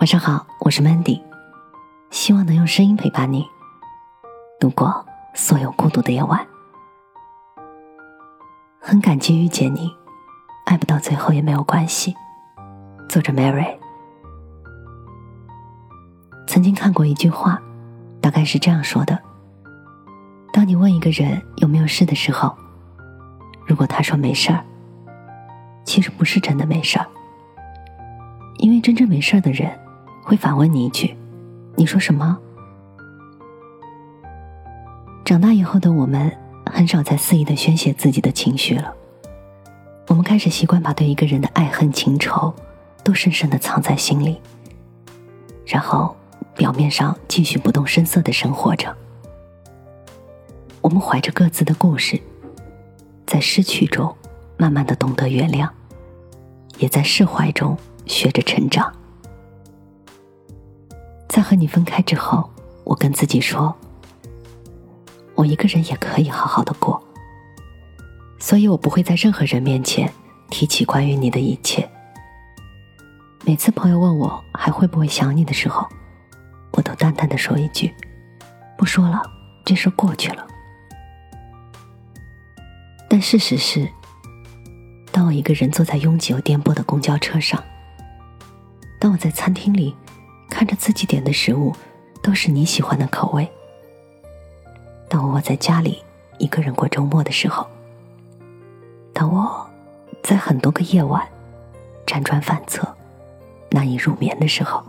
[0.00, 1.20] 晚上好，我是 Mandy，
[2.08, 3.46] 希望能用声音陪伴你
[4.58, 6.40] 度过所有孤独的夜晚。
[8.80, 9.94] 很感激遇见你，
[10.64, 12.14] 爱不到最后也没有关系。
[13.10, 13.76] 作者 Mary
[16.46, 17.60] 曾经看过一句话，
[18.22, 19.20] 大概是这样说的：
[20.50, 22.56] 当你问一个人有没有事的时候，
[23.66, 24.64] 如果他说没事儿，
[25.84, 27.06] 其实不是真的没事儿，
[28.60, 29.70] 因为真正没事儿的人。
[30.30, 31.16] 会反问你一句
[31.74, 32.38] ：“你说什么？”
[35.26, 36.30] 长大以后的我们，
[36.66, 38.94] 很少再肆意的宣泄自己的情绪了。
[40.06, 42.54] 我们开始习惯把对一个人的爱恨情仇，
[43.02, 44.40] 都深深的藏在心里，
[45.66, 46.14] 然后
[46.54, 48.96] 表面上继续不动声色的生活着。
[50.80, 52.20] 我们怀着各自的故事，
[53.26, 54.16] 在失去中
[54.56, 55.68] 慢慢的懂得原谅，
[56.78, 58.94] 也在释怀中学着成长。
[61.30, 62.50] 在和你分开之后，
[62.82, 63.72] 我跟自己说，
[65.36, 67.00] 我一个人也可以好好的过，
[68.40, 70.12] 所以我不会在任何人面前
[70.50, 71.88] 提起关于你的一切。
[73.44, 75.86] 每次朋友问我还会不会想你的时候，
[76.72, 77.94] 我都淡淡的说一句
[78.76, 79.22] ：“不说了，
[79.64, 80.44] 这事过去了。”
[83.08, 83.88] 但事实是，
[85.12, 87.62] 当我一个人坐在拥挤又颠簸的公交车上，
[88.98, 89.94] 当我在餐厅里。
[90.60, 91.74] 看着自己点的食物，
[92.22, 93.50] 都是你喜欢的口味。
[95.08, 96.02] 当我在家里
[96.36, 97.66] 一个人过周末的时候，
[99.14, 99.66] 当我
[100.22, 101.26] 在很多个夜晚
[102.06, 102.86] 辗转反侧、
[103.70, 104.84] 难以入眠的时候，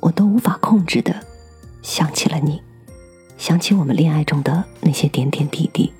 [0.00, 1.14] 我都无法控制的
[1.82, 2.62] 想起了你，
[3.36, 5.92] 想起我们恋爱中的那些点点滴滴。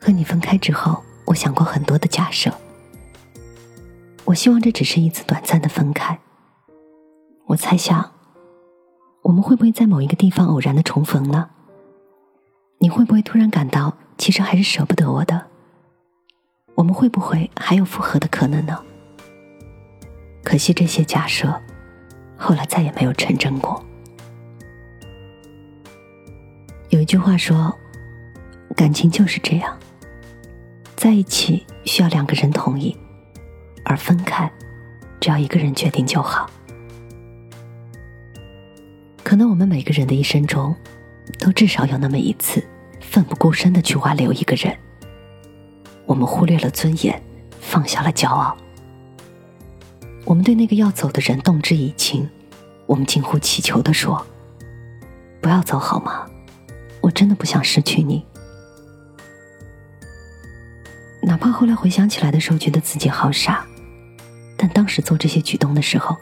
[0.00, 2.54] 和你分开之后，我想过很多的假设。
[4.24, 6.16] 我希望这只是一次短暂的分开。
[7.48, 8.12] 我猜想，
[9.22, 11.48] 我们会不会在某一个地方偶然的重逢呢？
[12.76, 15.46] 你会不会突然感到其实还是舍不得我的？
[16.74, 18.78] 我们会不会还有复合的可能呢？
[20.44, 21.58] 可惜这些假设，
[22.36, 23.82] 后来再也没有成真过。
[26.90, 27.74] 有一句话说，
[28.76, 29.74] 感情就是这样，
[30.96, 32.94] 在一起需要两个人同意。
[33.86, 34.52] 而分开，
[35.18, 36.50] 只要一个人决定就好。
[39.28, 40.74] 可能我们每个人的一生中，
[41.38, 42.64] 都至少有那么一次，
[42.98, 44.74] 奋不顾身的去挽留一个人。
[46.06, 47.22] 我们忽略了尊严，
[47.60, 48.56] 放下了骄傲。
[50.24, 52.26] 我们对那个要走的人动之以情，
[52.86, 54.26] 我们近乎祈求的说
[55.42, 56.26] ：“不要走好吗？
[57.02, 58.24] 我真的不想失去你。”
[61.20, 63.62] 哪怕后来回想起来的时候，觉得自己好傻。
[64.56, 66.16] 但当时做这些举动的时候，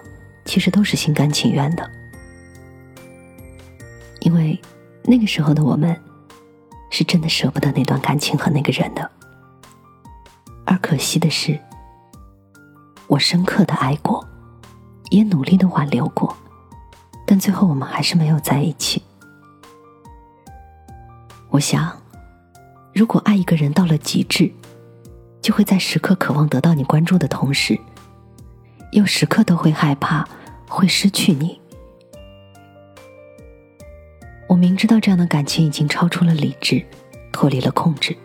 [0.44, 1.88] 其实都是心甘情愿的，
[5.06, 5.98] 那个时候的我们，
[6.90, 9.10] 是真的舍不得那段感情和那个人的。
[10.64, 11.58] 而可惜的是，
[13.06, 14.26] 我深刻的爱过，
[15.10, 16.36] 也努力的挽留过，
[17.24, 19.00] 但最后我们还是没有在一起。
[21.50, 21.96] 我想，
[22.92, 24.52] 如果爱一个人到了极致，
[25.40, 27.78] 就会在时刻渴望得到你关注的同时。
[28.92, 30.26] 又时刻都会害怕
[30.68, 31.60] 会失去你。
[34.48, 36.84] 我明知道这样的感情已经超出了理智，
[37.32, 38.16] 脱离了控制，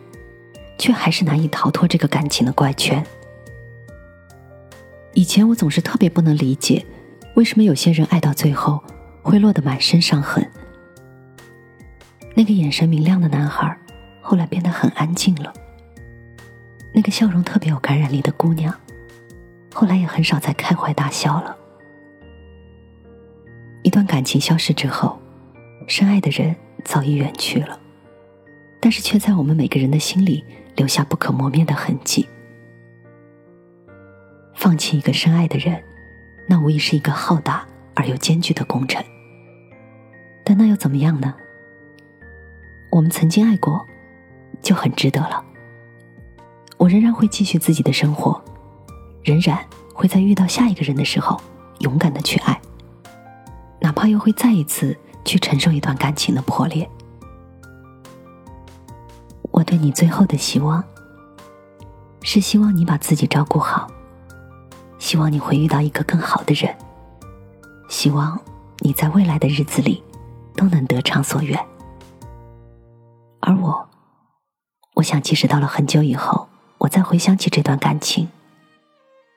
[0.77, 3.03] 却还是难以逃脱这个感情的怪圈。
[5.13, 6.85] 以前我总是特别不能理解，
[7.33, 8.81] 为什么有些人爱到最后
[9.21, 10.47] 会落得满身伤痕。
[12.33, 13.77] 那个眼神明亮的男孩，
[14.21, 15.51] 后来变得很安静了。
[16.93, 18.73] 那个笑容特别有感染力的姑娘。
[19.73, 21.55] 后来也很少再开怀大笑了。
[23.83, 25.17] 一段感情消失之后，
[25.87, 27.79] 深爱的人早已远去了，
[28.79, 30.43] 但是却在我们每个人的心里
[30.75, 32.27] 留下不可磨灭的痕迹。
[34.55, 35.83] 放弃一个深爱的人，
[36.47, 39.03] 那无疑是一个浩大而又艰巨的工程。
[40.43, 41.33] 但那又怎么样呢？
[42.91, 43.85] 我们曾经爱过，
[44.61, 45.43] 就很值得了。
[46.77, 48.41] 我仍然会继续自己的生活。
[49.23, 49.57] 仍然
[49.93, 51.39] 会在遇到下一个人的时候，
[51.79, 52.59] 勇敢的去爱，
[53.79, 56.89] 哪怕又会再一次去承受一段感情的破裂。
[59.51, 60.83] 我对你最后的希望，
[62.21, 63.87] 是希望你把自己照顾好，
[64.97, 66.75] 希望你会遇到一个更好的人，
[67.89, 68.39] 希望
[68.79, 70.03] 你在未来的日子里
[70.55, 71.59] 都能得偿所愿。
[73.41, 73.89] 而我，
[74.95, 76.47] 我想，即使到了很久以后，
[76.77, 78.27] 我再回想起这段感情。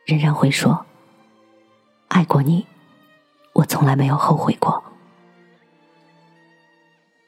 [0.07, 0.85] 仍然会说，
[2.09, 2.67] 爱过你，
[3.55, 4.85] 我从来没有后悔过。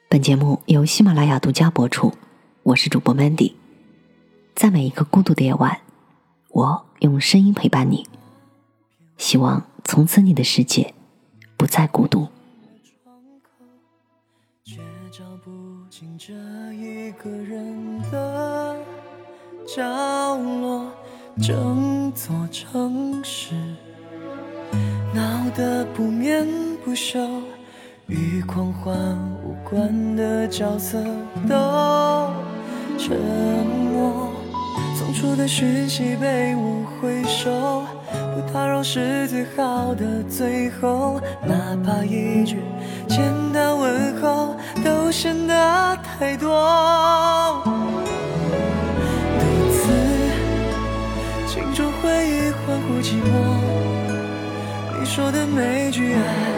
[0.09, 2.13] 本节目由喜马拉雅独家播出，
[2.63, 3.51] 我是主播 Mandy。
[4.55, 5.81] 在每一个孤独的夜晚，
[6.47, 8.07] 我用声音陪伴你，
[9.17, 10.93] 希望从此你的世界
[11.57, 12.25] 不再孤独。
[14.63, 14.77] 却
[15.11, 15.51] 找不
[15.89, 16.33] 进这
[16.73, 18.77] 一个人的
[19.67, 20.89] 角落，
[21.41, 23.53] 整座城市
[25.13, 26.47] 闹得不眠
[26.85, 27.19] 不休。
[28.09, 29.19] 与狂欢
[29.67, 30.97] 无关的角色
[31.47, 32.29] 都
[32.97, 33.17] 沉
[33.91, 34.31] 默，
[34.95, 37.83] 送出的讯息被我回收，
[38.33, 42.61] 不打扰是最好的最后，哪怕一句
[43.09, 43.19] 简
[43.53, 44.55] 单问候
[44.85, 47.61] 都显得太多。
[49.37, 49.91] 独自
[51.45, 53.35] 庆祝回忆，欢呼寂寞，
[54.97, 56.56] 你说的每句爱。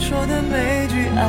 [0.00, 1.20] 说的每句爱，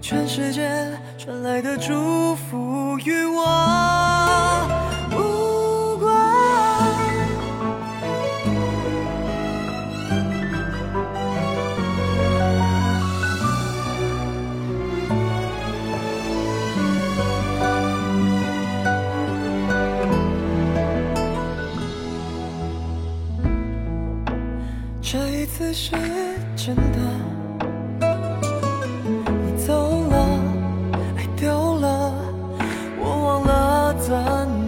[0.00, 0.68] 全世界
[1.18, 3.81] 传来的祝福与我。
[25.70, 25.92] 是
[26.54, 26.98] 真的，
[29.26, 30.14] 你走了，
[31.16, 32.12] 爱丢了，
[32.98, 34.12] 我忘了怎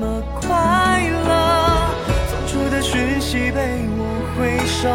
[0.00, 1.30] 么快乐。
[2.28, 4.00] 送出的讯息被我
[4.38, 4.88] 回收，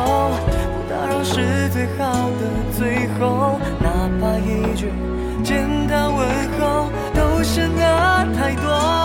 [0.73, 2.41] 不打扰是最好的
[2.75, 3.87] 最后，哪
[4.19, 4.91] 怕一句
[5.43, 6.19] 简单问
[6.59, 7.81] 候都显得
[8.35, 8.98] 太多。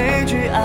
[0.00, 0.60] 说的每句爱，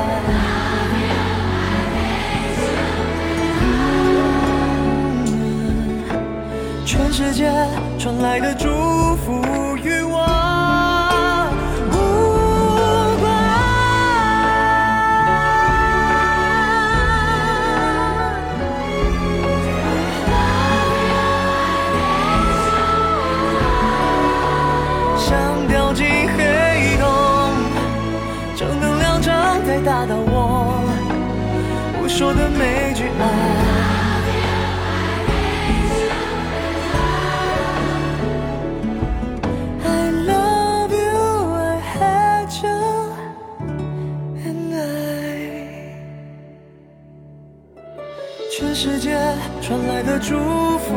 [6.86, 7.52] 全世界
[8.00, 8.68] 传来的祝
[9.18, 9.44] 福
[9.84, 10.35] 与我。
[29.86, 30.82] 打倒我！
[32.02, 33.24] 我说的每句爱。
[39.84, 43.14] I love you, I hate you,
[48.50, 49.16] 全世界
[49.62, 50.34] 传来的祝
[50.80, 50.96] 福。